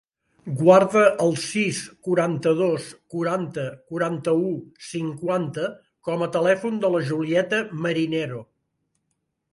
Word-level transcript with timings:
Guarda 0.59 1.01
el 1.25 1.35
sis, 1.41 1.81
quaranta-dos, 2.07 2.87
quaranta, 3.15 3.67
quaranta-u, 3.91 4.49
cinquanta 4.89 5.69
com 6.09 6.27
a 6.29 6.33
telèfon 6.39 6.83
de 6.87 6.95
la 6.97 7.07
Julieta 7.11 7.65
Merinero. 7.85 8.45